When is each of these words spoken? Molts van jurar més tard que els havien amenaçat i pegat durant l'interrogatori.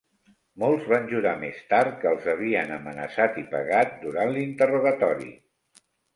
Molts 0.61 0.85
van 0.93 1.03
jurar 1.11 1.33
més 1.43 1.59
tard 1.73 1.91
que 2.05 2.09
els 2.13 2.25
havien 2.33 2.73
amenaçat 2.79 3.39
i 3.43 3.45
pegat 3.53 3.95
durant 4.09 4.35
l'interrogatori. 4.39 5.33